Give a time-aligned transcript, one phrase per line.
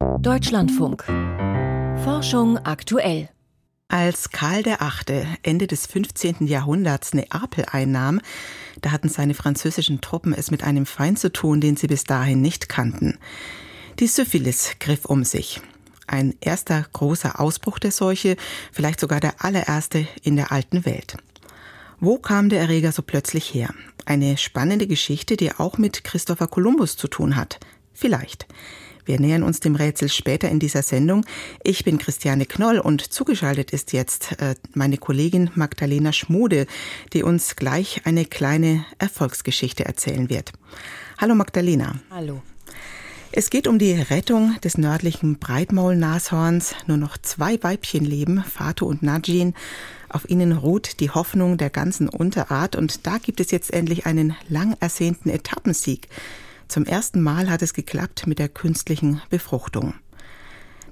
[0.00, 1.04] Deutschlandfunk.
[2.04, 3.28] Forschung aktuell.
[3.88, 5.26] Als Karl VIII.
[5.42, 6.46] Ende des 15.
[6.46, 8.22] Jahrhunderts Neapel einnahm,
[8.80, 12.40] da hatten seine französischen Truppen es mit einem Feind zu tun, den sie bis dahin
[12.40, 13.18] nicht kannten.
[13.98, 15.60] Die Syphilis griff um sich.
[16.06, 18.36] Ein erster großer Ausbruch der Seuche,
[18.72, 21.18] vielleicht sogar der allererste in der alten Welt.
[21.98, 23.74] Wo kam der Erreger so plötzlich her?
[24.06, 27.60] Eine spannende Geschichte, die auch mit Christopher Columbus zu tun hat.
[27.92, 28.46] Vielleicht.
[29.04, 31.24] Wir nähern uns dem Rätsel später in dieser Sendung.
[31.64, 36.66] Ich bin Christiane Knoll und zugeschaltet ist jetzt äh, meine Kollegin Magdalena Schmude,
[37.12, 40.52] die uns gleich eine kleine Erfolgsgeschichte erzählen wird.
[41.18, 41.96] Hallo Magdalena.
[42.10, 42.42] Hallo.
[43.32, 46.74] Es geht um die Rettung des nördlichen Breitmaulnashorns.
[46.86, 49.54] Nur noch zwei Weibchen leben, Fatu und Najin.
[50.08, 54.34] Auf ihnen ruht die Hoffnung der ganzen Unterart und da gibt es jetzt endlich einen
[54.48, 56.08] lang ersehnten Etappensieg.
[56.70, 59.94] Zum ersten Mal hat es geklappt mit der künstlichen Befruchtung.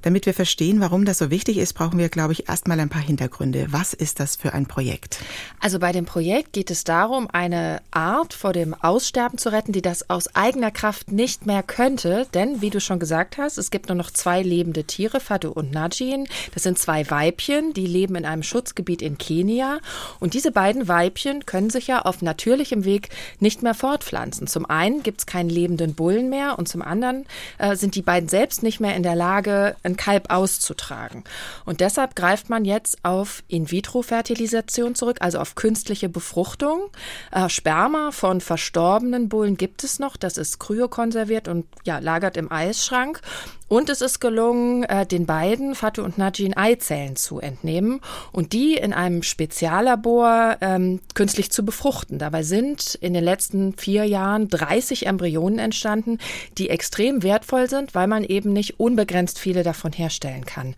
[0.03, 3.03] Damit wir verstehen, warum das so wichtig ist, brauchen wir, glaube ich, erstmal ein paar
[3.03, 3.67] Hintergründe.
[3.71, 5.19] Was ist das für ein Projekt?
[5.61, 9.83] Also bei dem Projekt geht es darum, eine Art vor dem Aussterben zu retten, die
[9.83, 12.27] das aus eigener Kraft nicht mehr könnte.
[12.35, 15.73] Denn, wie du schon gesagt hast, es gibt nur noch zwei lebende Tiere, Fatu und
[15.73, 16.29] Najin.
[16.55, 19.79] Das sind zwei Weibchen, die leben in einem Schutzgebiet in Kenia.
[20.21, 23.09] Und diese beiden Weibchen können sich ja auf natürlichem Weg
[23.41, 24.47] nicht mehr fortpflanzen.
[24.47, 27.27] Zum einen gibt es keinen lebenden Bullen mehr und zum anderen
[27.59, 31.25] äh, sind die beiden selbst nicht mehr in der Lage, ein Kalb auszutragen.
[31.65, 36.91] Und deshalb greift man jetzt auf In-vitro-Fertilisation zurück, also auf künstliche Befruchtung.
[37.33, 42.51] Äh, Sperma von verstorbenen Bullen gibt es noch, das ist kryokonserviert und ja, lagert im
[42.51, 43.21] Eisschrank.
[43.69, 48.01] Und es ist gelungen, äh, den beiden, Fatu und Najin, Eizellen zu entnehmen
[48.33, 52.19] und die in einem Speziallabor ähm, künstlich zu befruchten.
[52.19, 56.17] Dabei sind in den letzten vier Jahren 30 Embryonen entstanden,
[56.57, 60.75] die extrem wertvoll sind, weil man eben nicht unbegrenzt viele davon herstellen kann.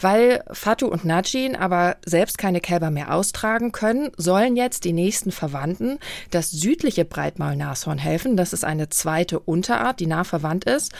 [0.00, 5.32] Weil Fatu und Najin aber selbst keine Kälber mehr austragen können, sollen jetzt die nächsten
[5.32, 5.98] Verwandten
[6.30, 8.36] das südliche Breitmaulnashorn helfen.
[8.36, 10.92] Das ist eine zweite Unterart, die nah verwandt ist.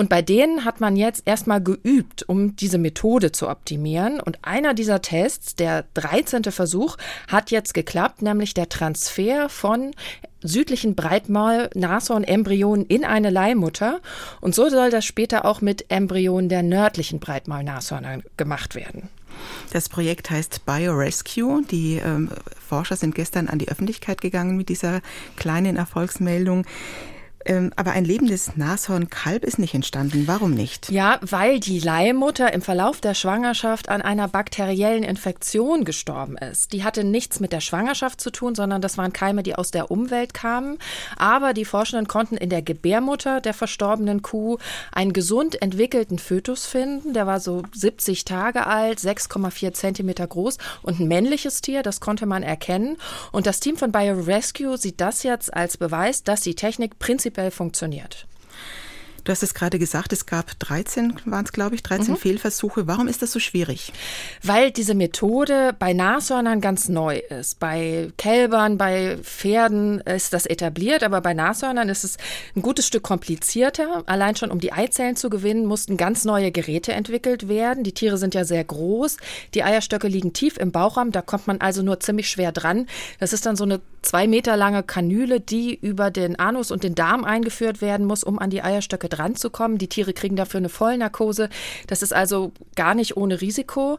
[0.00, 4.18] Und bei denen hat man jetzt erstmal geübt, um diese Methode zu optimieren.
[4.18, 6.44] Und einer dieser Tests, der 13.
[6.44, 6.96] Versuch,
[7.28, 9.90] hat jetzt geklappt, nämlich der Transfer von
[10.42, 14.00] südlichen Breitmaul-Nashorn-Embryonen in eine Leihmutter.
[14.40, 19.08] Und so soll das später auch mit Embryonen der nördlichen Breitmaul-Nashörner gemacht werden.
[19.72, 21.62] Das Projekt heißt BioRescue.
[21.70, 25.00] Die ähm, Forscher sind gestern an die Öffentlichkeit gegangen mit dieser
[25.36, 26.66] kleinen Erfolgsmeldung.
[27.46, 30.24] Ähm, aber ein lebendes Nashornkalb ist nicht entstanden.
[30.26, 30.90] Warum nicht?
[30.90, 36.74] Ja, weil die Leihmutter im Verlauf der Schwangerschaft an einer bakteriellen Infektion gestorben ist.
[36.74, 39.90] Die hatte nichts mit der Schwangerschaft zu tun, sondern das waren Keime, die aus der
[39.90, 40.78] Umwelt kamen.
[41.16, 44.58] Aber die Forschenden konnten in der Gebärmutter der verstorbenen Kuh
[44.92, 47.14] einen gesund entwickelten Fötus finden.
[47.14, 52.26] Der war so 70 Tage alt, 6,4 Zentimeter groß und ein männliches Tier, das konnte
[52.26, 52.98] man erkennen.
[53.32, 57.50] Und das Team von BioRescue sieht das jetzt als Beweis, dass die Technik prinzipiell prinzipiell
[57.50, 58.26] funktioniert.
[59.24, 62.16] Du hast es gerade gesagt, es gab 13, waren es glaube ich, 13 mhm.
[62.16, 62.86] Fehlversuche.
[62.86, 63.92] Warum ist das so schwierig?
[64.42, 67.58] Weil diese Methode bei Nashörnern ganz neu ist.
[67.58, 72.16] Bei Kälbern, bei Pferden ist das etabliert, aber bei Nashörnern ist es
[72.56, 74.04] ein gutes Stück komplizierter.
[74.06, 77.84] Allein schon um die Eizellen zu gewinnen, mussten ganz neue Geräte entwickelt werden.
[77.84, 79.18] Die Tiere sind ja sehr groß.
[79.54, 82.86] Die Eierstöcke liegen tief im Bauchraum, da kommt man also nur ziemlich schwer dran.
[83.18, 86.94] Das ist dann so eine zwei Meter lange Kanüle, die über den Anus und den
[86.94, 89.78] Darm eingeführt werden muss, um an die Eierstöcke dran zu kommen.
[89.78, 91.48] Die Tiere kriegen dafür eine Vollnarkose.
[91.86, 93.98] Das ist also gar nicht ohne Risiko.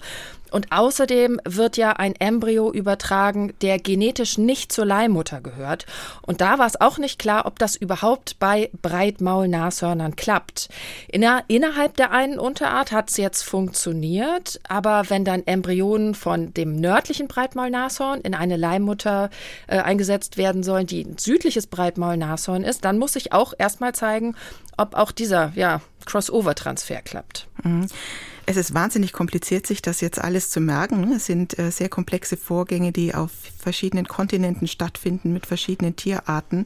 [0.52, 5.86] Und außerdem wird ja ein Embryo übertragen, der genetisch nicht zur Leihmutter gehört.
[6.22, 10.70] Und da war es auch nicht klar, ob das überhaupt bei Breitmaulnashörnern klappt.
[11.08, 16.76] Inner innerhalb der einen Unterart hat es jetzt funktioniert, aber wenn dann Embryonen von dem
[16.76, 19.30] nördlichen Breitmaulnashorn in eine Leihmutter
[19.68, 24.36] äh, eingesetzt werden sollen, die ein südliches Breitmaulnashorn ist, dann muss ich auch erstmal zeigen,
[24.78, 27.48] ob auch dieser ja, Crossover-Transfer klappt.
[27.64, 27.88] Mhm.
[28.46, 31.02] Es ist wahnsinnig kompliziert, sich das jetzt alles zu merken.
[31.02, 31.16] Ne?
[31.16, 36.66] Es sind äh, sehr komplexe Vorgänge, die auf verschiedenen Kontinenten stattfinden mit verschiedenen Tierarten.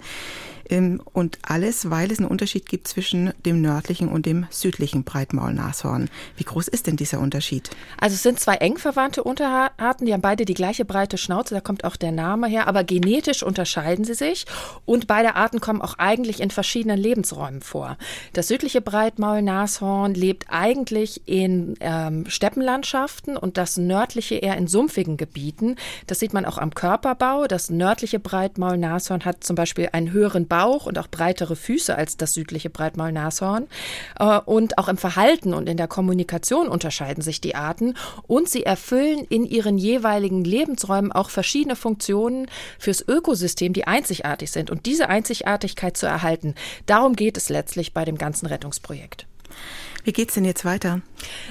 [0.69, 6.09] Ähm, und alles, weil es einen Unterschied gibt zwischen dem nördlichen und dem südlichen Breitmaulnashorn.
[6.37, 7.69] Wie groß ist denn dieser Unterschied?
[7.99, 11.61] Also es sind zwei eng verwandte Unterarten, die haben beide die gleiche breite Schnauze, da
[11.61, 14.45] kommt auch der Name her, aber genetisch unterscheiden sie sich
[14.85, 17.97] und beide Arten kommen auch eigentlich in verschiedenen Lebensräumen vor.
[18.33, 25.75] Das südliche Breitmaulnashorn lebt eigentlich in ähm, Steppenlandschaften und das nördliche eher in sumpfigen Gebieten.
[26.07, 27.45] Das sieht man auch am Körperbau.
[27.45, 32.33] Das nördliche Breitmaulnashorn hat zum Beispiel einen höheren Bauch und auch breitere Füße als das
[32.33, 33.67] südliche Breitmaulnashorn.
[34.17, 37.95] Äh, und auch im Verhalten und in der Kommunikation unterscheiden sich die Arten.
[38.25, 42.47] Und sie erfüllen in ihren jeweiligen Lebensräumen auch verschiedene Funktionen
[42.79, 44.71] fürs Ökosystem, die einzigartig sind.
[44.71, 46.55] Und diese Einzigartigkeit zu erhalten,
[46.85, 49.27] darum geht es letztlich bei dem ganzen Rettungsprojekt.
[50.05, 51.01] Wie geht's denn jetzt weiter?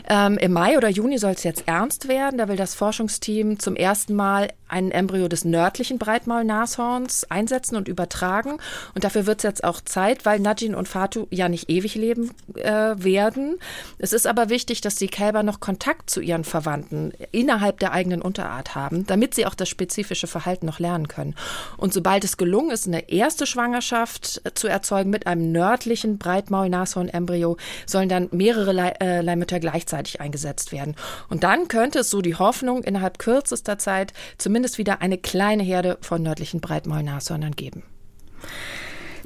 [0.09, 2.39] Ähm, Im Mai oder Juni soll es jetzt ernst werden.
[2.39, 8.59] Da will das Forschungsteam zum ersten Mal ein Embryo des nördlichen Breitmaulnashorns einsetzen und übertragen.
[8.95, 12.31] Und dafür wird es jetzt auch Zeit, weil Najin und Fatu ja nicht ewig leben
[12.55, 13.59] äh, werden.
[13.99, 18.23] Es ist aber wichtig, dass die Kälber noch Kontakt zu ihren Verwandten innerhalb der eigenen
[18.23, 21.35] Unterart haben, damit sie auch das spezifische Verhalten noch lernen können.
[21.77, 28.09] Und sobald es gelungen ist, eine erste Schwangerschaft zu erzeugen mit einem nördlichen Breitmaulnashorn-Embryo, sollen
[28.09, 30.97] dann mehrere Le äh, Leihmütter gleichzeitig eingesetzt werden.
[31.31, 35.97] Und dann könnte es so die Hoffnung innerhalb kürzester Zeit zumindest wieder eine kleine Herde
[36.03, 37.83] von nördlichen Breitmaulnashörnern geben.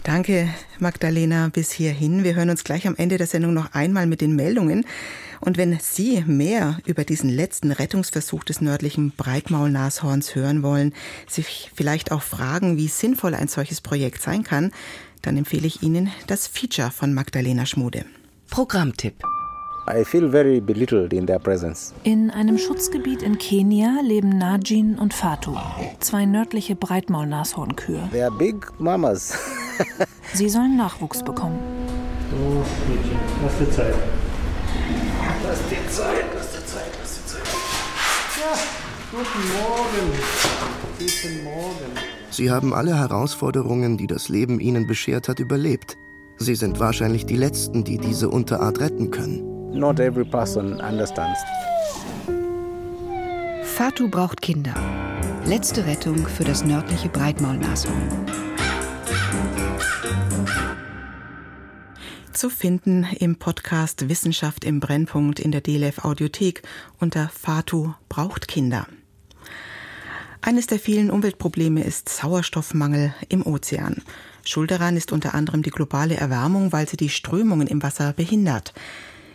[0.04, 0.48] Danke,
[0.78, 2.22] Magdalena, bis hierhin.
[2.22, 4.86] Wir hören uns gleich am Ende der Sendung noch einmal mit den Meldungen.
[5.40, 10.94] Und wenn Sie mehr über diesen letzten Rettungsversuch des nördlichen Breitmaulnashorns hören wollen,
[11.28, 14.70] sich vielleicht auch fragen, wie sinnvoll ein solches Projekt sein kann,
[15.22, 18.04] dann empfehle ich Ihnen das Feature von Magdalena Schmude.
[18.50, 19.22] Programmtipp.
[19.86, 21.94] I feel very belittled in their presence.
[22.02, 25.56] In einem Schutzgebiet in Kenia leben Najin und Fatu,
[26.00, 28.08] zwei nördliche Breitmaulnashornkühe.
[28.10, 29.34] They are big mamas.
[30.34, 31.58] Sie sollen Nachwuchs bekommen.
[32.30, 32.36] So,
[32.92, 33.94] Mädchen, lass dir Zeit.
[35.46, 37.48] Lass dir Zeit, lass dir Zeit, lass dir Zeit.
[38.40, 38.58] Ja,
[39.10, 40.12] guten Morgen.
[40.98, 41.92] Guten Morgen.
[42.30, 45.96] Sie haben alle Herausforderungen, die das Leben ihnen beschert hat, überlebt.
[46.40, 49.72] Sie sind wahrscheinlich die Letzten, die diese Unterart retten können.
[49.72, 51.40] Not every person understands.
[53.64, 54.74] Fatu braucht Kinder.
[55.44, 58.26] Letzte Rettung für das nördliche Breitmaulnashorn.
[62.32, 66.62] Zu finden im Podcast Wissenschaft im Brennpunkt in der DLF Audiothek
[67.00, 68.86] unter Fatu braucht Kinder.
[70.40, 74.02] Eines der vielen Umweltprobleme ist Sauerstoffmangel im Ozean.
[74.48, 78.72] Schuld daran ist unter anderem die globale Erwärmung, weil sie die Strömungen im Wasser behindert.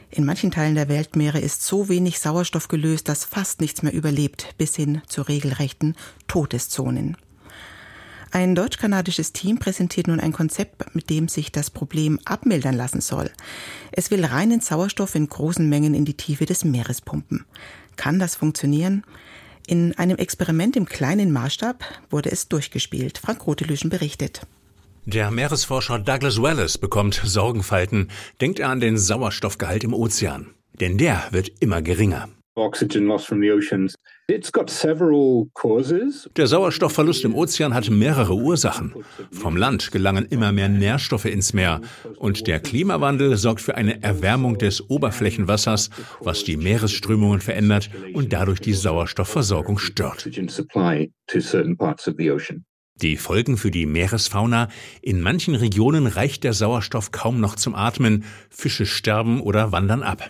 [0.09, 4.55] In manchen Teilen der Weltmeere ist so wenig Sauerstoff gelöst, dass fast nichts mehr überlebt,
[4.57, 5.95] bis hin zu regelrechten
[6.27, 7.15] Todeszonen.
[8.31, 13.29] Ein deutsch-kanadisches Team präsentiert nun ein Konzept, mit dem sich das Problem abmildern lassen soll.
[13.91, 17.45] Es will reinen Sauerstoff in großen Mengen in die Tiefe des Meeres pumpen.
[17.97, 19.03] Kann das funktionieren?
[19.67, 23.19] In einem Experiment im kleinen Maßstab wurde es durchgespielt.
[23.19, 24.47] Frank Rotelüschen berichtet.
[25.05, 28.07] Der Meeresforscher Douglas Wallace bekommt Sorgenfalten,
[28.39, 30.51] denkt er an den Sauerstoffgehalt im Ozean.
[30.79, 32.29] Denn der wird immer geringer.
[36.37, 38.93] Der Sauerstoffverlust im Ozean hat mehrere Ursachen.
[39.31, 41.81] Vom Land gelangen immer mehr Nährstoffe ins Meer
[42.17, 45.89] und der Klimawandel sorgt für eine Erwärmung des Oberflächenwassers,
[46.21, 50.29] was die Meeresströmungen verändert und dadurch die Sauerstoffversorgung stört.
[53.01, 54.69] Die Folgen für die Meeresfauna,
[55.01, 60.29] in manchen Regionen reicht der Sauerstoff kaum noch zum Atmen, Fische sterben oder wandern ab.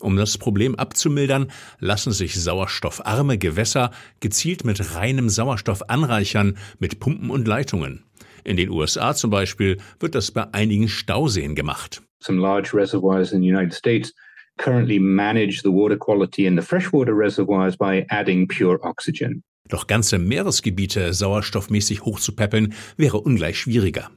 [0.00, 1.50] Um das Problem abzumildern,
[1.80, 3.90] lassen sich sauerstoffarme Gewässer
[4.20, 8.04] gezielt mit reinem Sauerstoff anreichern, mit Pumpen und Leitungen.
[8.44, 12.02] In den USA zum Beispiel wird das bei einigen Stauseen gemacht.
[12.22, 14.12] Some large reservoirs in the United States
[14.58, 19.42] currently manage the water quality in the freshwater reservoirs by adding pure oxygen.
[19.68, 24.10] Doch ganze Meeresgebiete sauerstoffmäßig hochzupäppeln, wäre ungleich schwieriger.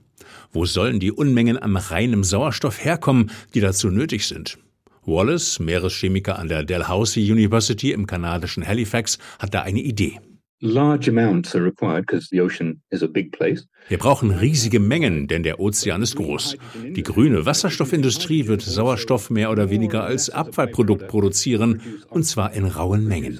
[0.51, 4.57] Wo sollen die Unmengen an reinem Sauerstoff herkommen, die dazu nötig sind?
[5.05, 10.19] Wallace, Meereschemiker an der Dalhousie University im kanadischen Halifax, hat da eine Idee.
[13.87, 16.57] Wir brauchen riesige Mengen, denn der Ozean ist groß.
[16.83, 23.07] Die grüne Wasserstoffindustrie wird Sauerstoff mehr oder weniger als Abfallprodukt produzieren, und zwar in rauen
[23.07, 23.39] Mengen.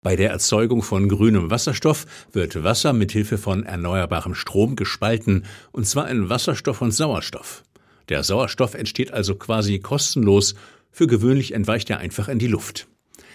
[0.00, 5.88] Bei der Erzeugung von grünem Wasserstoff wird Wasser mit Hilfe von erneuerbarem Strom gespalten, und
[5.88, 7.64] zwar in Wasserstoff und Sauerstoff.
[8.08, 10.54] Der Sauerstoff entsteht also quasi kostenlos,
[10.92, 12.86] für gewöhnlich entweicht er einfach in die Luft.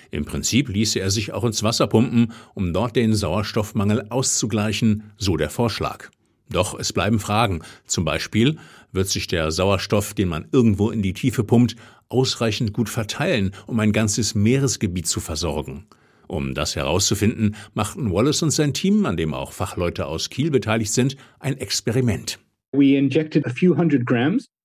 [0.10, 5.36] Im Prinzip ließe er sich auch ins Wasser pumpen, um dort den Sauerstoffmangel auszugleichen, so
[5.36, 6.12] der Vorschlag.
[6.50, 7.62] Doch es bleiben Fragen.
[7.88, 8.58] Zum Beispiel,
[8.94, 11.76] wird sich der Sauerstoff, den man irgendwo in die Tiefe pumpt,
[12.08, 15.88] ausreichend gut verteilen, um ein ganzes Meeresgebiet zu versorgen?
[16.34, 20.92] Um das herauszufinden, machten Wallace und sein Team, an dem auch Fachleute aus Kiel beteiligt
[20.92, 22.40] sind, ein Experiment.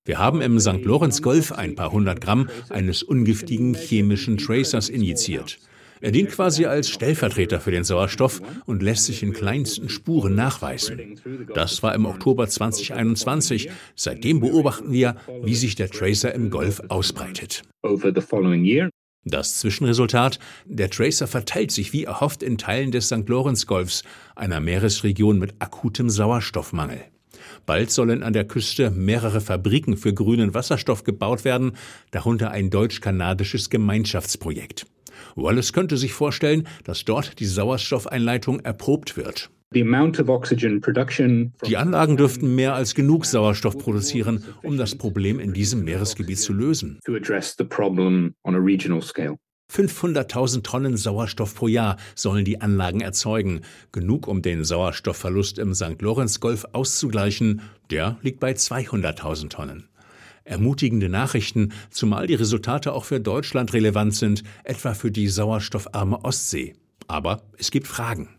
[0.03, 0.83] Wir haben im St.
[0.83, 5.59] Lorenz Golf ein paar hundert Gramm eines ungiftigen chemischen Tracers injiziert.
[6.01, 11.19] Er dient quasi als Stellvertreter für den Sauerstoff und lässt sich in kleinsten Spuren nachweisen.
[11.53, 13.69] Das war im Oktober 2021.
[13.95, 17.61] Seitdem beobachten wir, wie sich der Tracer im Golf ausbreitet.
[19.25, 23.27] Das Zwischenresultat, der Tracer verteilt sich wie erhofft in Teilen des St.
[23.27, 24.03] Lawrence-Golfs,
[24.35, 27.03] einer Meeresregion mit akutem Sauerstoffmangel.
[27.65, 31.73] Bald sollen an der Küste mehrere Fabriken für grünen Wasserstoff gebaut werden,
[32.11, 34.87] darunter ein deutsch-kanadisches Gemeinschaftsprojekt.
[35.35, 39.49] Wallace könnte sich vorstellen, dass dort die Sauerstoffeinleitung erprobt wird.
[41.67, 46.53] Die Anlagen dürften mehr als genug Sauerstoff produzieren, um das Problem in diesem Meeresgebiet zu
[46.53, 46.99] lösen.
[49.71, 53.61] 500.000 Tonnen Sauerstoff pro Jahr sollen die Anlagen erzeugen.
[53.91, 56.01] Genug, um den Sauerstoffverlust im St.
[56.01, 57.61] Lawrence-Golf auszugleichen.
[57.91, 59.87] Der liegt bei 200.000 Tonnen.
[60.45, 66.73] Ermutigende Nachrichten, zumal die Resultate auch für Deutschland relevant sind, etwa für die sauerstoffarme Ostsee.
[67.07, 68.29] Aber es gibt Fragen.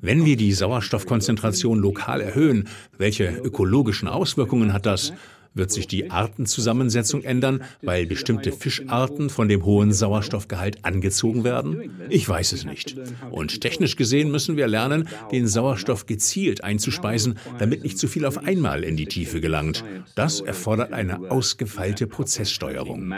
[0.00, 5.12] Wenn wir die Sauerstoffkonzentration lokal erhöhen, welche ökologischen Auswirkungen hat das?
[5.52, 11.90] Wird sich die Artenzusammensetzung ändern, weil bestimmte Fischarten von dem hohen Sauerstoffgehalt angezogen werden?
[12.08, 12.96] Ich weiß es nicht.
[13.30, 18.38] Und technisch gesehen müssen wir lernen, den Sauerstoff gezielt einzuspeisen, damit nicht zu viel auf
[18.38, 19.84] einmal in die Tiefe gelangt.
[20.14, 23.12] Das erfordert eine ausgefeilte Prozesssteuerung.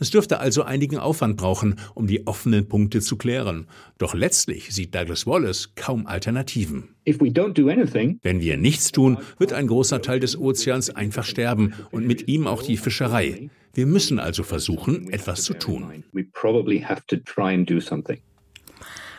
[0.00, 3.66] Es dürfte also einigen Aufwand brauchen, um die offenen Punkte zu klären.
[3.98, 6.94] Doch letztlich sieht Douglas Wallace kaum Alternativen.
[7.04, 12.46] Wenn wir nichts tun, wird ein großer Teil des Ozeans einfach sterben und mit ihm
[12.46, 13.50] auch die Fischerei.
[13.74, 16.02] Wir müssen also versuchen, etwas zu tun.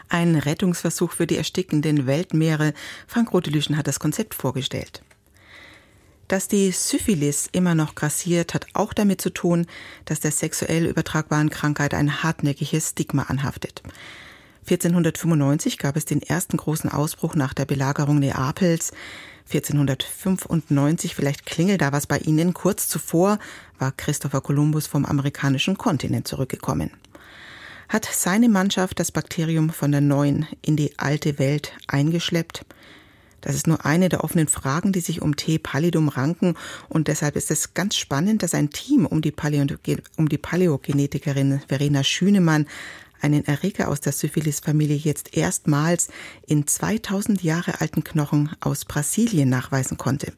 [0.10, 2.74] Ein Rettungsversuch für die erstickenden Weltmeere.
[3.08, 5.04] Frank Rotelüschen hat das Konzept vorgestellt.
[6.32, 9.66] Dass die Syphilis immer noch grassiert, hat auch damit zu tun,
[10.06, 13.84] dass der sexuell übertragbaren Krankheit ein hartnäckiges Stigma anhaftet.
[14.62, 18.94] 1495 gab es den ersten großen Ausbruch nach der Belagerung Neapels.
[19.54, 23.38] 1495, vielleicht klingelt da was bei Ihnen, kurz zuvor
[23.78, 26.92] war Christopher Columbus vom amerikanischen Kontinent zurückgekommen.
[27.90, 32.64] Hat seine Mannschaft das Bakterium von der neuen in die alte Welt eingeschleppt?
[33.41, 35.57] Das ist nur eine der offenen Fragen, die sich um T.
[35.57, 36.55] pallidum ranken.
[36.89, 39.33] Und deshalb ist es ganz spannend, dass ein Team um die,
[40.15, 42.67] um die Paläogenetikerin Verena Schünemann
[43.21, 46.10] einen Erreger aus der Syphilis-Familie jetzt erstmals
[46.48, 50.33] in 2000 Jahre alten Knochen aus Brasilien nachweisen konnte.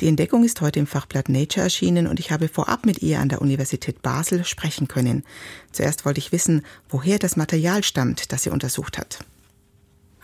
[0.00, 3.30] Die Entdeckung ist heute im Fachblatt Nature erschienen und ich habe vorab mit ihr an
[3.30, 5.24] der Universität Basel sprechen können.
[5.72, 9.20] Zuerst wollte ich wissen, woher das Material stammt, das sie untersucht hat.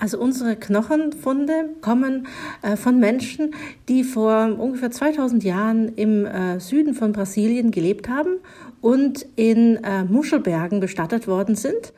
[0.03, 2.27] Also unsere Knochenfunde kommen
[2.63, 3.55] äh, von Menschen,
[3.89, 8.41] die vor ungefähr 2000 Jahren im äh, Süden von Brasilien gelebt haben
[8.81, 11.93] und in äh, Muschelbergen bestattet worden sind.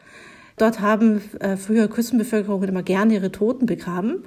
[0.58, 1.20] Dort haben
[1.56, 4.22] früher Küstenbevölkerungen immer gerne ihre Toten begraben.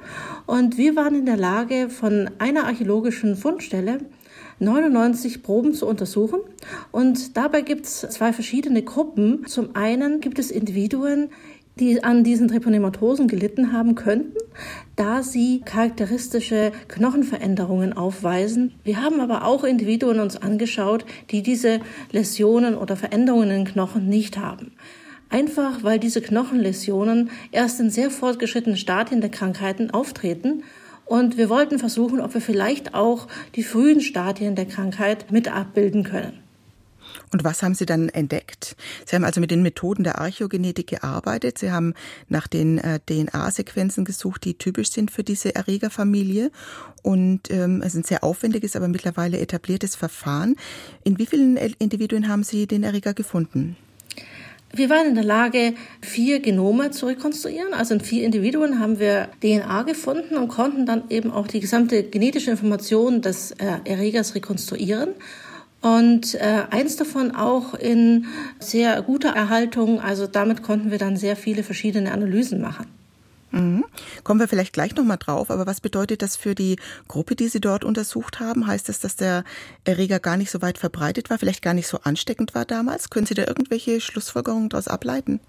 [0.46, 4.00] Und wir waren in der Lage, von einer archäologischen Fundstelle
[4.60, 6.40] 99 Proben zu untersuchen.
[6.92, 9.46] Und dabei gibt es zwei verschiedene Gruppen.
[9.48, 11.30] Zum einen gibt es Individuen,
[11.80, 14.38] die an diesen Treponematosen gelitten haben könnten,
[14.96, 18.74] da sie charakteristische Knochenveränderungen aufweisen.
[18.84, 21.80] Wir haben aber auch Individuen uns angeschaut, die diese
[22.12, 24.72] Läsionen oder Veränderungen in den Knochen nicht haben.
[25.30, 30.64] Einfach weil diese Knochenläsionen erst in sehr fortgeschrittenen Stadien der Krankheiten auftreten
[31.06, 36.04] und wir wollten versuchen, ob wir vielleicht auch die frühen Stadien der Krankheit mit abbilden
[36.04, 36.47] können.
[37.32, 38.76] Und was haben Sie dann entdeckt?
[39.06, 41.58] Sie haben also mit den Methoden der Archäogenetik gearbeitet.
[41.58, 41.94] Sie haben
[42.30, 46.52] nach den äh, DNA-Sequenzen gesucht, die typisch sind für diese Erregerfamilie.
[47.04, 50.56] Und ähm, es ist ein sehr aufwendiges, aber mittlerweile etabliertes Verfahren.
[51.04, 53.76] In wie vielen Individuen haben Sie den Erreger gefunden?
[54.74, 57.74] Wir waren in der Lage, vier Genome zu rekonstruieren.
[57.74, 62.04] Also in vier Individuen haben wir DNA gefunden und konnten dann eben auch die gesamte
[62.04, 65.10] genetische Information des äh, Erregers rekonstruieren
[65.82, 68.26] und äh, eins davon auch in
[68.60, 70.02] sehr guter Erhaltung.
[70.02, 72.88] Also damit konnten wir dann sehr viele verschiedene Analysen machen.
[73.52, 73.86] Mhm.
[74.24, 77.62] Kommen wir vielleicht gleich nochmal drauf, aber was bedeutet das für die Gruppe, die Sie
[77.62, 78.68] dort untersucht haben?
[78.68, 79.46] Heißt das, dass der
[79.86, 83.10] Erreger gar nicht so weit verbreitet war, vielleicht gar nicht so ansteckend war damals?
[83.10, 85.40] Können Sie da irgendwelche Schlussfolgerungen daraus ableiten?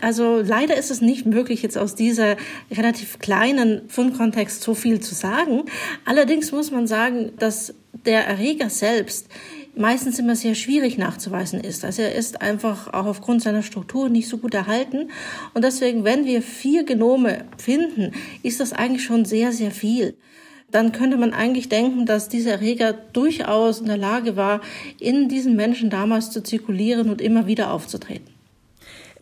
[0.00, 2.36] Also leider ist es nicht möglich, jetzt aus dieser
[2.72, 5.62] relativ kleinen Fundkontext so viel zu sagen.
[6.04, 9.28] Allerdings muss man sagen, dass der Erreger selbst
[9.76, 11.84] meistens immer sehr schwierig nachzuweisen ist.
[11.84, 15.10] Also er ist einfach auch aufgrund seiner Struktur nicht so gut erhalten.
[15.54, 20.14] Und deswegen, wenn wir vier Genome finden, ist das eigentlich schon sehr, sehr viel.
[20.72, 24.62] dann könnte man eigentlich denken, dass dieser Erreger durchaus in der Lage war,
[24.98, 28.31] in diesen Menschen damals zu zirkulieren und immer wieder aufzutreten.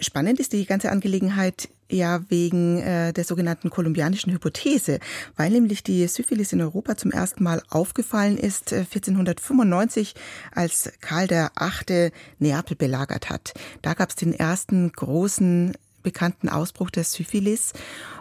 [0.01, 5.01] Spannend ist die ganze Angelegenheit ja wegen äh, der sogenannten kolumbianischen Hypothese,
[5.37, 10.15] weil nämlich die Syphilis in Europa zum ersten Mal aufgefallen ist äh, 1495,
[10.53, 13.55] als Karl der Achte Neapel belagert hat.
[13.83, 17.73] Da gab es den ersten großen bekannten Ausbruch der Syphilis.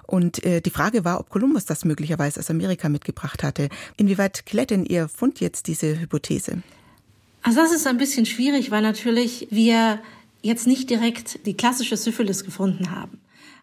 [0.05, 3.69] Und äh, die Frage war, ob Kolumbus das möglicherweise aus Amerika mitgebracht hatte.
[3.95, 6.63] Inwieweit klärt denn Ihr Fund jetzt diese Hypothese?
[7.41, 10.01] Also das ist ein bisschen schwierig, weil natürlich wir
[10.41, 13.19] jetzt nicht direkt die klassische Syphilis gefunden haben.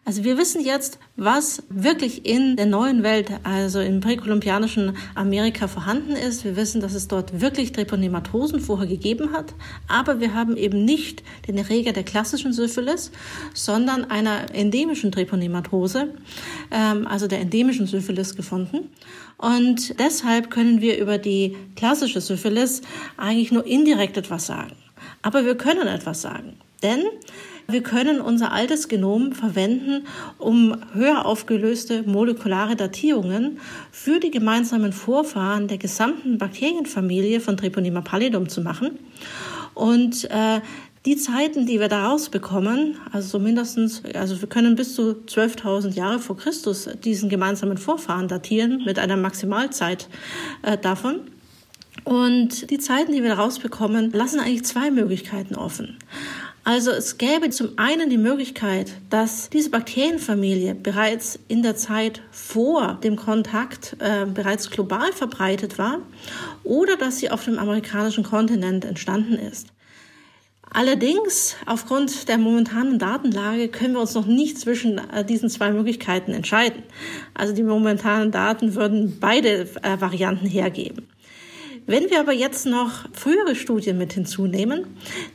[0.07, 6.13] Also wir wissen jetzt, was wirklich in der neuen Welt, also im präkolumbianischen Amerika vorhanden
[6.13, 6.45] ist.
[6.45, 9.53] Wir wissen, dass es dort wirklich Treponematosen vorher gegeben hat,
[9.89, 13.11] aber wir haben eben nicht den Erreger der klassischen Syphilis,
[13.53, 16.13] sondern einer endemischen Treponematose,
[16.71, 18.89] ähm, also der endemischen Syphilis gefunden.
[19.37, 22.81] Und deshalb können wir über die klassische Syphilis
[23.17, 24.77] eigentlich nur indirekt etwas sagen.
[25.21, 26.53] Aber wir können etwas sagen.
[26.83, 27.01] Denn
[27.67, 30.07] wir können unser altes Genom verwenden,
[30.37, 33.59] um höher aufgelöste molekulare Datierungen
[33.91, 38.99] für die gemeinsamen Vorfahren der gesamten Bakterienfamilie von Treponema pallidum zu machen.
[39.73, 40.61] Und äh,
[41.05, 45.93] die Zeiten, die wir daraus bekommen, also so mindestens, also wir können bis zu 12.000
[45.93, 50.09] Jahre vor Christus diesen gemeinsamen Vorfahren datieren mit einer Maximalzeit
[50.63, 51.21] äh, davon.
[52.03, 55.97] Und die Zeiten, die wir daraus bekommen, lassen eigentlich zwei Möglichkeiten offen.
[56.67, 62.99] Also es gäbe zum einen die Möglichkeit, dass diese Bakterienfamilie bereits in der Zeit vor
[63.01, 65.99] dem Kontakt äh, bereits global verbreitet war
[66.65, 69.67] oder dass sie auf dem amerikanischen Kontinent entstanden ist.
[70.69, 76.33] Allerdings, aufgrund der momentanen Datenlage, können wir uns noch nicht zwischen äh, diesen zwei Möglichkeiten
[76.33, 76.83] entscheiden.
[77.33, 81.07] Also die momentanen Daten würden beide äh, Varianten hergeben.
[81.89, 84.85] Wenn wir aber jetzt noch frühere Studien mit hinzunehmen,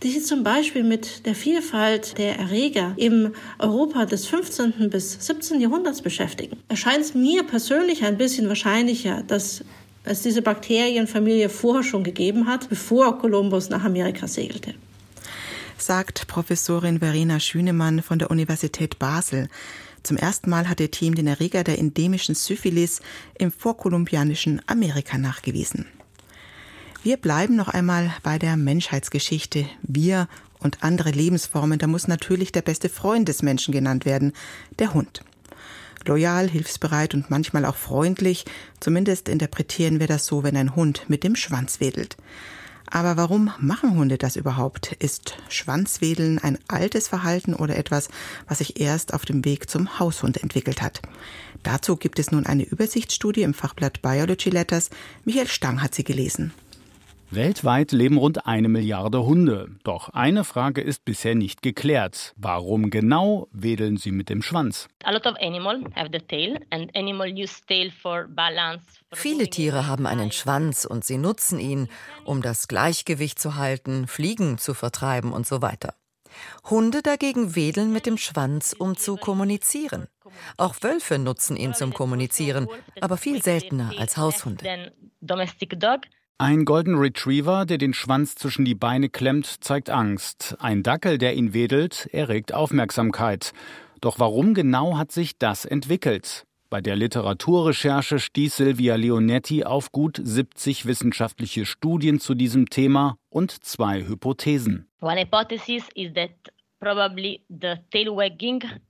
[0.03, 4.91] die sich zum Beispiel mit der Vielfalt der Erreger im Europa des 15.
[4.91, 5.63] bis 17.
[5.63, 9.65] Jahrhunderts beschäftigen, erscheint es mir persönlich ein bisschen wahrscheinlicher, dass
[10.05, 14.75] es diese Bakterienfamilie vorher schon gegeben hat, bevor Kolumbus nach Amerika segelte
[15.79, 19.49] sagt Professorin Verena Schünemann von der Universität Basel.
[20.05, 23.01] Zum ersten Mal hat ihr Team den Erreger der endemischen Syphilis
[23.37, 25.87] im vorkolumbianischen Amerika nachgewiesen.
[27.05, 29.67] Wir bleiben noch einmal bei der Menschheitsgeschichte.
[29.83, 30.29] Wir
[30.61, 34.33] und andere Lebensformen, da muss natürlich der beste Freund des Menschen genannt werden,
[34.79, 35.25] der Hund.
[36.07, 38.45] Loyal, hilfsbereit und manchmal auch freundlich,
[38.79, 42.17] zumindest interpretieren wir das so, wenn ein Hund mit dem Schwanz wedelt.
[42.87, 44.93] Aber warum machen Hunde das überhaupt?
[44.93, 48.11] Ist Schwanzwedeln ein altes Verhalten oder etwas,
[48.47, 51.03] was sich erst auf dem Weg zum Haushund entwickelt hat?
[51.65, 54.91] Dazu gibt es nun eine Übersichtsstudie im Fachblatt Biology Letters.
[55.25, 56.53] Michael Stang hat sie gelesen.
[57.35, 59.71] Weltweit leben rund eine Milliarde Hunde.
[59.85, 62.35] Doch eine Frage ist bisher nicht geklärt.
[62.37, 64.89] Warum genau wedeln sie mit dem Schwanz?
[69.15, 71.89] Viele Tiere haben einen Schwanz und sie nutzen ihn,
[72.27, 75.95] um das Gleichgewicht zu halten, Fliegen zu vertreiben und so weiter.
[76.69, 80.07] Hunde dagegen wedeln mit dem Schwanz, um zu kommunizieren.
[80.59, 82.69] Auch Wölfe nutzen ihn zum Kommunizieren,
[83.01, 84.93] aber viel seltener als Haushunde.
[86.43, 90.57] Ein Golden Retriever, der den Schwanz zwischen die Beine klemmt, zeigt Angst.
[90.59, 93.53] Ein Dackel, der ihn wedelt, erregt Aufmerksamkeit.
[94.01, 96.45] Doch warum genau hat sich das entwickelt?
[96.69, 103.53] Bei der Literaturrecherche stieß Silvia Leonetti auf gut 70 wissenschaftliche Studien zu diesem Thema und
[103.63, 104.89] zwei Hypothesen.
[105.01, 106.33] One hypothesis is that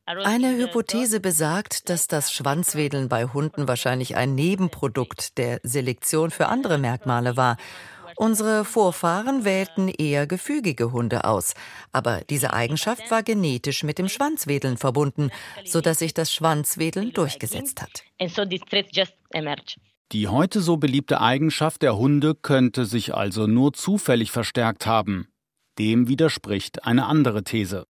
[0.06, 6.78] eine Hypothese besagt, dass das Schwanzwedeln bei Hunden wahrscheinlich ein Nebenprodukt der Selektion für andere
[6.78, 7.56] Merkmale war.
[8.16, 11.54] Unsere Vorfahren wählten eher gefügige Hunde aus,
[11.92, 15.30] aber diese Eigenschaft war genetisch mit dem Schwanzwedeln verbunden,
[15.64, 18.04] sodass sich das Schwanzwedeln durchgesetzt hat.
[20.12, 25.31] Die heute so beliebte Eigenschaft der Hunde könnte sich also nur zufällig verstärkt haben.
[25.78, 27.86] Dem widerspricht eine andere These.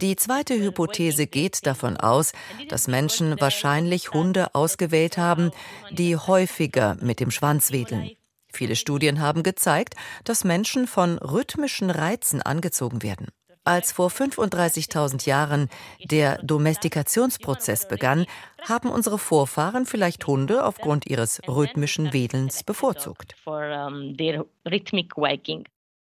[0.00, 2.32] Die zweite Hypothese geht davon aus,
[2.68, 5.50] dass Menschen wahrscheinlich Hunde ausgewählt haben,
[5.90, 8.10] die häufiger mit dem Schwanz wedeln.
[8.52, 9.94] Viele Studien haben gezeigt,
[10.24, 13.28] dass Menschen von rhythmischen Reizen angezogen werden.
[13.64, 15.68] Als vor 35.000 Jahren
[16.02, 18.24] der Domestikationsprozess begann,
[18.62, 23.34] haben unsere Vorfahren vielleicht Hunde aufgrund ihres rhythmischen Wedelns bevorzugt.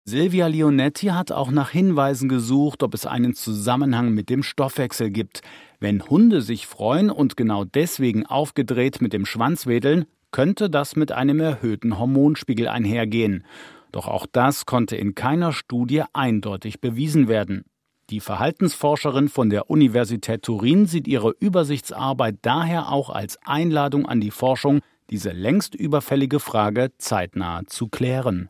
[0.08, 5.40] Silvia Leonetti hat auch nach Hinweisen gesucht, ob es einen Zusammenhang mit dem Stoffwechsel gibt.
[5.80, 11.10] Wenn Hunde sich freuen und genau deswegen aufgedreht mit dem Schwanz wedeln, könnte das mit
[11.10, 13.44] einem erhöhten Hormonspiegel einhergehen.
[13.90, 17.64] Doch auch das konnte in keiner Studie eindeutig bewiesen werden.
[18.10, 24.30] Die Verhaltensforscherin von der Universität Turin sieht ihre Übersichtsarbeit daher auch als Einladung an die
[24.30, 28.48] Forschung, diese längst überfällige Frage zeitnah zu klären.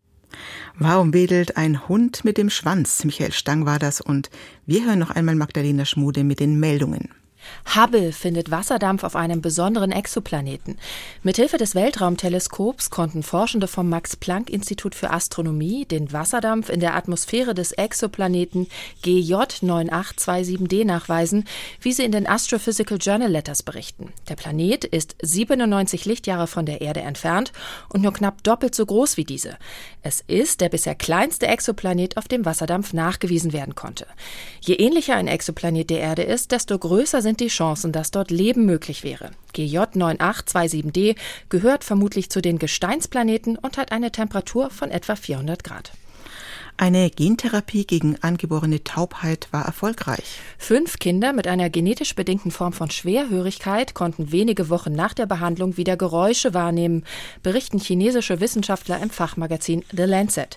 [0.78, 3.02] Warum wedelt ein Hund mit dem Schwanz?
[3.04, 4.28] Michael Stang war das und
[4.66, 7.08] wir hören noch einmal Magdalena Schmude mit den Meldungen.
[7.74, 10.78] Hubble findet Wasserdampf auf einem besonderen Exoplaneten.
[11.22, 17.72] Mithilfe des Weltraumteleskops konnten Forschende vom Max-Planck-Institut für Astronomie den Wasserdampf in der Atmosphäre des
[17.72, 18.68] Exoplaneten
[19.04, 21.44] GJ9827d nachweisen,
[21.80, 24.12] wie sie in den Astrophysical Journal Letters berichten.
[24.28, 27.52] Der Planet ist 97 Lichtjahre von der Erde entfernt
[27.88, 29.56] und nur knapp doppelt so groß wie diese.
[30.02, 34.06] Es ist der bisher kleinste Exoplanet, auf dem Wasserdampf nachgewiesen werden konnte.
[34.60, 38.66] Je ähnlicher ein Exoplanet der Erde ist, desto größer sind die Chancen, dass dort Leben
[38.66, 39.30] möglich wäre.
[39.54, 41.16] GJ9827d
[41.48, 45.92] gehört vermutlich zu den Gesteinsplaneten und hat eine Temperatur von etwa 400 Grad.
[46.78, 50.40] Eine Gentherapie gegen angeborene Taubheit war erfolgreich.
[50.58, 55.78] Fünf Kinder mit einer genetisch bedingten Form von Schwerhörigkeit konnten wenige Wochen nach der Behandlung
[55.78, 57.04] wieder Geräusche wahrnehmen,
[57.42, 60.56] berichten chinesische Wissenschaftler im Fachmagazin The Lancet.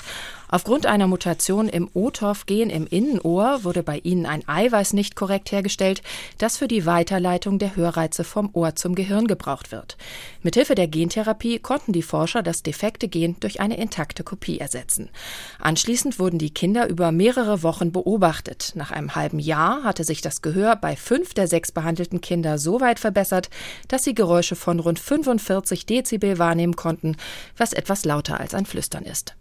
[0.51, 6.01] Aufgrund einer Mutation im OTOF-Gen im Innenohr wurde bei ihnen ein Eiweiß nicht korrekt hergestellt,
[6.39, 9.95] das für die Weiterleitung der Hörreize vom Ohr zum Gehirn gebraucht wird.
[10.41, 15.11] Mithilfe der Gentherapie konnten die Forscher das defekte Gen durch eine intakte Kopie ersetzen.
[15.59, 18.71] Anschließend wurden die Kinder über mehrere Wochen beobachtet.
[18.73, 22.81] Nach einem halben Jahr hatte sich das Gehör bei fünf der sechs behandelten Kinder so
[22.81, 23.51] weit verbessert,
[23.87, 27.17] dass sie Geräusche von rund 45 Dezibel wahrnehmen konnten,
[27.55, 29.35] was etwas lauter als ein Flüstern ist.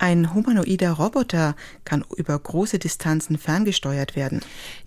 [0.00, 4.42] Ein humanoider Roboter kann über große Distanzen ferngesteuert werden.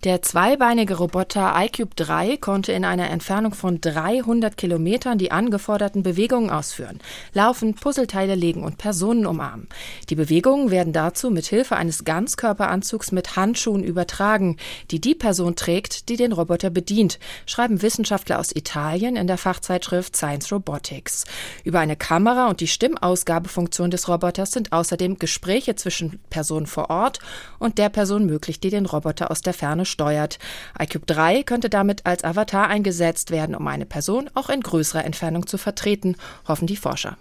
[0.05, 6.49] Der zweibeinige Roboter iCube 3 konnte in einer Entfernung von 300 Kilometern die angeforderten Bewegungen
[6.49, 6.99] ausführen.
[7.33, 9.67] Laufen, Puzzleteile legen und Personen umarmen.
[10.09, 14.55] Die Bewegungen werden dazu mit Hilfe eines Ganzkörperanzugs mit Handschuhen übertragen,
[14.91, 20.15] die die Person trägt, die den Roboter bedient, schreiben Wissenschaftler aus Italien in der Fachzeitschrift
[20.15, 21.25] Science Robotics.
[21.65, 26.91] Über eine Kamera und die Stimmausgabefunktion des Roboters sind außerdem außerdem Gespräche zwischen Personen vor
[26.91, 27.19] Ort
[27.57, 30.37] und der Person möglich, die den Roboter aus der Ferne steuert.
[30.79, 35.47] iCube 3 könnte damit als Avatar eingesetzt werden, um eine Person auch in größerer Entfernung
[35.47, 36.15] zu vertreten,
[36.47, 37.17] hoffen die Forscher.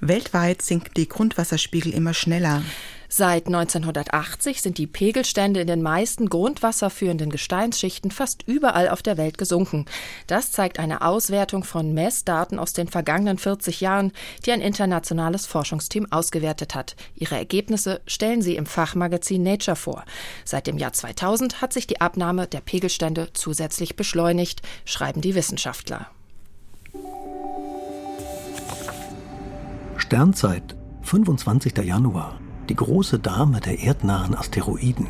[0.00, 2.62] Weltweit sinken die Grundwasserspiegel immer schneller.
[3.16, 9.38] Seit 1980 sind die Pegelstände in den meisten grundwasserführenden Gesteinsschichten fast überall auf der Welt
[9.38, 9.84] gesunken.
[10.26, 14.10] Das zeigt eine Auswertung von Messdaten aus den vergangenen 40 Jahren,
[14.44, 16.96] die ein internationales Forschungsteam ausgewertet hat.
[17.14, 20.04] Ihre Ergebnisse stellen sie im Fachmagazin Nature vor.
[20.44, 26.08] Seit dem Jahr 2000 hat sich die Abnahme der Pegelstände zusätzlich beschleunigt, schreiben die Wissenschaftler.
[29.98, 31.76] Sternzeit, 25.
[31.76, 35.06] Januar die große Dame der erdnahen Asteroiden.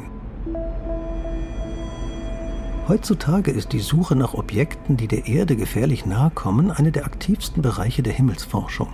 [2.87, 7.63] Heutzutage ist die Suche nach Objekten, die der Erde gefährlich nahe kommen, eine der aktivsten
[7.63, 8.89] Bereiche der Himmelsforschung.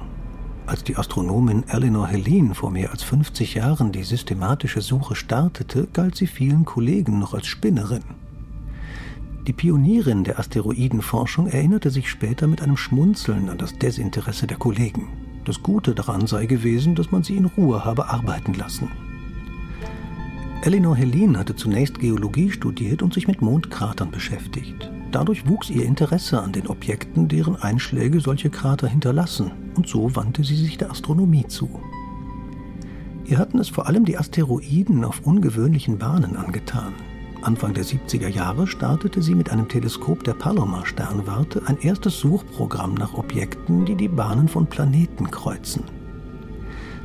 [0.66, 6.14] Als die Astronomin Eleanor Helene vor mehr als 50 Jahren die systematische Suche startete, galt
[6.14, 8.04] sie vielen Kollegen noch als Spinnerin.
[9.48, 15.08] Die Pionierin der Asteroidenforschung erinnerte sich später mit einem Schmunzeln an das Desinteresse der Kollegen.
[15.44, 18.88] Das Gute daran sei gewesen, dass man sie in Ruhe habe arbeiten lassen.
[20.62, 24.90] Eleanor Helene hatte zunächst Geologie studiert und sich mit Mondkratern beschäftigt.
[25.10, 30.44] Dadurch wuchs ihr Interesse an den Objekten, deren Einschläge solche Krater hinterlassen, und so wandte
[30.44, 31.80] sie sich der Astronomie zu.
[33.24, 36.92] Ihr hatten es vor allem die Asteroiden auf ungewöhnlichen Bahnen angetan.
[37.42, 43.14] Anfang der 70er Jahre startete sie mit einem Teleskop der Palomar-Sternwarte ein erstes Suchprogramm nach
[43.14, 45.84] Objekten, die die Bahnen von Planeten kreuzen.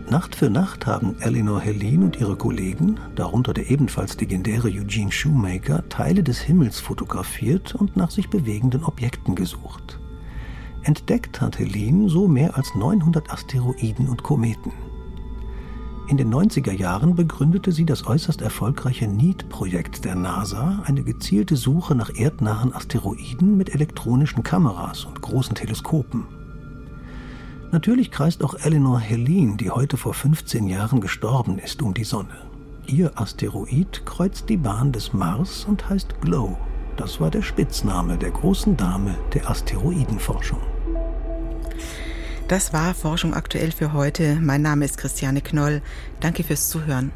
[0.09, 5.87] Nacht für Nacht haben Eleanor Helene und ihre Kollegen, darunter der ebenfalls legendäre Eugene Shoemaker,
[5.89, 9.99] Teile des Himmels fotografiert und nach sich bewegenden Objekten gesucht.
[10.83, 14.73] Entdeckt hat Helene so mehr als 900 Asteroiden und Kometen.
[16.07, 21.95] In den 90er Jahren begründete sie das äußerst erfolgreiche NEAT-Projekt der NASA, eine gezielte Suche
[21.95, 26.25] nach erdnahen Asteroiden mit elektronischen Kameras und großen Teleskopen.
[27.71, 32.37] Natürlich kreist auch Eleanor Helene, die heute vor 15 Jahren gestorben ist, um die Sonne.
[32.85, 36.55] Ihr Asteroid kreuzt die Bahn des Mars und heißt Glow.
[36.97, 40.61] Das war der Spitzname der großen Dame der Asteroidenforschung.
[42.47, 44.35] Das war Forschung aktuell für heute.
[44.35, 45.81] Mein Name ist Christiane Knoll.
[46.19, 47.11] Danke fürs Zuhören.